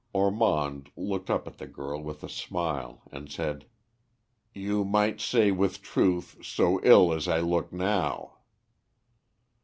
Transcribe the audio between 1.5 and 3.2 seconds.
the girl with a smile,